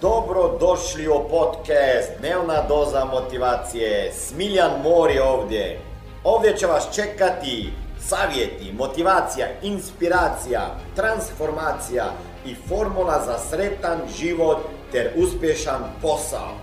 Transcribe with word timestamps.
Dobro 0.00 0.58
došli 0.60 1.08
u 1.08 1.28
podcast 1.30 2.10
Dnevna 2.18 2.62
doza 2.68 3.04
motivacije. 3.04 4.12
Smiljan 4.12 4.70
Mor 4.82 5.10
je 5.10 5.22
ovdje. 5.22 5.80
Ovdje 6.24 6.56
će 6.56 6.66
vas 6.66 6.94
čekati 6.94 7.72
savjeti, 8.00 8.72
motivacija, 8.72 9.46
inspiracija, 9.62 10.60
transformacija 10.96 12.04
i 12.46 12.54
formula 12.54 13.22
za 13.26 13.38
sretan 13.38 13.98
život 14.18 14.58
ter 14.92 15.10
uspješan 15.16 15.82
posao. 16.02 16.54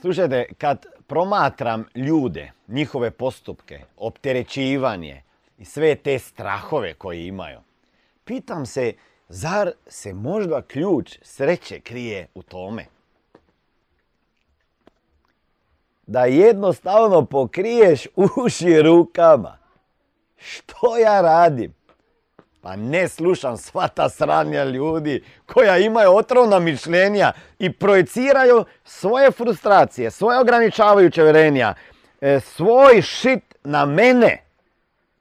Slušajte, 0.00 0.48
kad 0.58 0.86
promatram 1.06 1.84
ljude, 1.94 2.52
njihove 2.68 3.10
postupke, 3.10 3.80
opterećivanje 3.96 5.22
i 5.58 5.64
sve 5.64 5.94
te 5.94 6.18
strahove 6.18 6.94
koje 6.94 7.26
imaju, 7.26 7.58
pitam 8.24 8.66
se 8.66 8.92
zar 9.28 9.72
se 9.86 10.14
možda 10.14 10.62
ključ 10.62 11.18
sreće 11.22 11.80
krije 11.80 12.26
u 12.34 12.42
tome? 12.42 12.86
Da 16.06 16.24
jednostavno 16.24 17.24
pokriješ 17.24 18.06
uši 18.44 18.82
rukama. 18.82 19.58
Što 20.36 20.96
ja 20.96 21.20
radim? 21.20 21.74
Pa 22.60 22.76
ne 22.76 23.08
slušam 23.08 23.56
sva 23.56 23.88
ta 23.88 24.08
sranja 24.08 24.64
ljudi 24.64 25.24
koja 25.46 25.78
imaju 25.78 26.16
otrovna 26.16 26.58
mišljenja 26.58 27.32
i 27.58 27.72
projeciraju 27.72 28.64
svoje 28.84 29.30
frustracije, 29.30 30.10
svoje 30.10 30.38
ograničavajuće 30.38 31.22
verenja, 31.22 31.74
e, 32.20 32.40
svoj 32.40 33.02
šit 33.02 33.54
na 33.64 33.86
mene. 33.86 34.42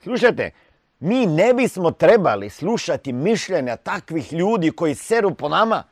Slušajte, 0.04 0.52
mi 1.00 1.26
ne 1.26 1.54
bismo 1.54 1.92
trebali 1.92 2.50
slušati 2.50 3.14
mišljenja 3.14 3.76
takvih 3.76 4.34
ljudi 4.34 4.72
koji 4.72 4.96
seru 4.96 5.34
po 5.34 5.50
nama. 5.50 5.84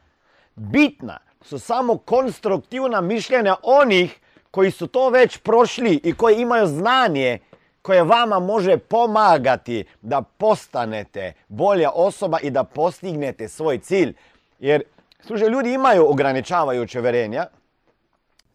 Bitna 0.56 1.20
su 1.42 1.60
samo 1.60 1.98
konstruktivna 1.98 3.02
mišljenja 3.02 3.56
onih 3.64 4.20
koji 4.52 4.72
su 4.72 4.88
to 4.88 5.10
već 5.10 5.38
prošli 5.38 6.02
i 6.04 6.14
koji 6.14 6.42
imaju 6.42 6.68
znanje 6.68 7.40
koje 7.82 8.04
vama 8.04 8.40
može 8.40 8.78
pomagati 8.78 9.86
da 10.02 10.22
postanete 10.22 11.34
bolja 11.48 11.92
osoba 11.92 12.40
i 12.40 12.50
da 12.50 12.64
postignete 12.64 13.48
svoj 13.48 13.80
cilj. 13.80 14.14
Jer, 14.60 14.84
slušaj, 15.22 15.50
ljudi 15.50 15.74
imaju 15.74 16.10
ograničavajuće 16.10 17.02
verenja. 17.02 17.46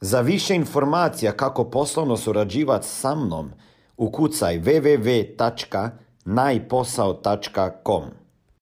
Za 0.00 0.20
više 0.20 0.54
informacija 0.54 1.32
kako 1.32 1.64
poslovno 1.64 2.16
surađivati 2.16 2.86
sa 2.86 3.14
mnom, 3.14 3.52
ukucaj 3.96 4.58
www.najposao.com 6.28 8.02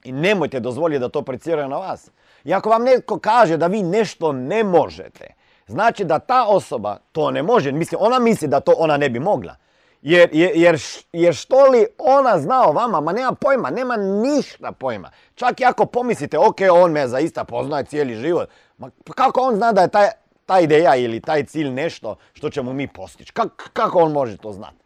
I 0.05 0.13
nemojte 0.13 0.61
dozvoliti 0.61 0.99
da 0.99 1.09
to 1.09 1.23
projeciraju 1.23 1.69
na 1.69 1.77
vas. 1.77 2.11
I 2.45 2.55
ako 2.55 2.71
vam 2.71 2.83
netko 2.83 3.19
kaže 3.19 3.57
da 3.57 3.67
vi 3.67 3.83
nešto 3.83 4.33
ne 4.33 4.65
možete, 4.65 5.35
znači 5.67 6.05
da 6.05 6.19
ta 6.19 6.47
osoba 6.49 6.99
to 7.13 7.31
ne 7.31 7.43
može. 7.43 7.73
Mislim, 7.73 8.01
ona 8.03 8.19
misli 8.19 8.49
da 8.49 8.61
to 8.61 8.75
ona 8.79 8.97
ne 8.97 9.09
bi 9.09 9.21
mogla. 9.21 9.57
Jer, 10.03 10.31
jer, 10.33 10.81
jer 11.13 11.35
što 11.35 11.67
li 11.67 11.87
ona 11.99 12.39
zna 12.39 12.69
o 12.69 12.73
vama? 12.73 13.01
Ma 13.01 13.13
nema 13.13 13.33
pojma, 13.33 13.71
nema 13.71 13.97
ništa 13.97 14.73
pojma. 14.73 15.11
Čak 15.35 15.61
i 15.61 15.65
ako 15.65 15.87
pomislite, 15.87 16.39
ok, 16.39 16.57
on 16.73 16.93
me 16.93 17.09
zaista 17.09 17.45
poznaje 17.45 17.85
cijeli 17.85 18.15
život. 18.15 18.49
Ma 18.79 18.91
pa 19.05 19.13
kako 19.13 19.41
on 19.41 19.57
zna 19.57 19.73
da 19.73 19.83
je 19.83 19.89
taj, 19.89 20.09
ta 20.47 20.61
ideja 20.61 20.97
ili 20.97 21.21
taj 21.21 21.45
cilj 21.45 21.71
nešto 21.71 22.17
što 22.33 22.51
ćemo 22.51 22.73
mi 22.73 22.89
postići? 22.89 23.33
kako 23.73 23.99
on 23.99 24.13
može 24.13 24.37
to 24.37 24.53
znati? 24.53 24.77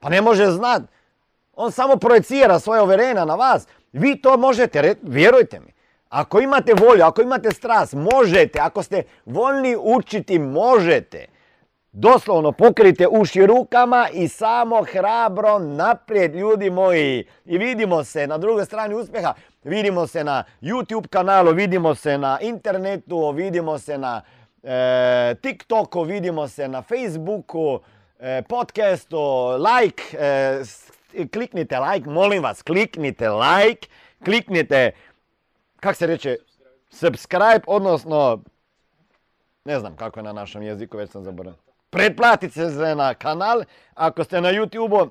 Pa 0.00 0.08
ne 0.08 0.22
može 0.22 0.46
znati. 0.46 0.86
On 1.60 1.72
samo 1.72 1.96
projecira 1.96 2.58
svoje 2.58 2.80
overena 2.80 3.24
na 3.24 3.34
vas. 3.34 3.66
Vi 3.92 4.16
to 4.22 4.36
možete, 4.36 4.94
vjerujte 5.02 5.60
mi. 5.60 5.72
Ako 6.08 6.40
imate 6.40 6.74
volju, 6.74 7.04
ako 7.04 7.22
imate 7.22 7.50
strast, 7.50 7.94
možete. 7.94 8.60
Ako 8.60 8.82
ste 8.82 9.02
voljni 9.26 9.76
učiti, 9.80 10.38
možete. 10.38 11.26
Doslovno 11.92 12.52
pokrite 12.52 13.06
uši 13.10 13.46
rukama 13.46 14.08
i 14.12 14.28
samo 14.28 14.84
hrabro 14.92 15.58
naprijed 15.58 16.34
ljudi 16.34 16.70
moji. 16.70 17.26
I 17.44 17.58
vidimo 17.58 18.04
se 18.04 18.26
na 18.26 18.38
drugoj 18.38 18.64
strani 18.64 18.94
uspjeha. 18.94 19.34
Vidimo 19.64 20.06
se 20.06 20.24
na 20.24 20.44
YouTube 20.62 21.08
kanalu, 21.08 21.52
vidimo 21.52 21.94
se 21.94 22.18
na 22.18 22.38
internetu, 22.40 23.30
vidimo 23.30 23.78
se 23.78 23.98
na 23.98 24.22
e, 24.62 25.34
TikToku, 25.42 26.02
vidimo 26.02 26.48
se 26.48 26.68
na 26.68 26.82
Facebooku, 26.82 27.80
e, 28.20 28.42
podcastu, 28.42 29.18
like, 29.56 30.02
e, 30.18 30.62
kliknite 31.32 31.78
like, 31.78 32.10
molim 32.10 32.42
vas, 32.42 32.62
kliknite 32.62 33.28
like, 33.30 33.88
kliknite, 34.24 34.92
kak 35.80 35.96
se 35.96 36.06
reče, 36.06 36.36
subscribe, 36.90 37.60
odnosno, 37.66 38.42
ne 39.64 39.80
znam 39.80 39.96
kako 39.96 40.20
je 40.20 40.24
na 40.24 40.32
našem 40.32 40.62
jeziku, 40.62 40.96
već 40.96 41.10
sam 41.10 41.24
zaboravio 41.24 41.68
pretplatite 41.90 42.70
se 42.70 42.94
na 42.94 43.14
kanal. 43.14 43.64
Ako 43.94 44.24
ste 44.24 44.40
na 44.40 44.52
YouTube-u, 44.52 45.08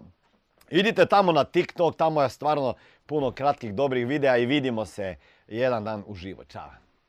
idite 0.69 1.05
tamo 1.05 1.31
na 1.31 1.43
TikTok, 1.43 1.95
tamo 1.95 2.21
je 2.21 2.29
stvarno 2.29 2.73
puno 3.05 3.31
kratkih 3.31 3.73
dobrih 3.73 4.07
videa 4.07 4.37
i 4.37 4.45
vidimo 4.45 4.85
se 4.85 5.15
jedan 5.47 5.83
dan 5.83 6.03
uživo. 6.07 6.43
Ćao! 6.43 6.86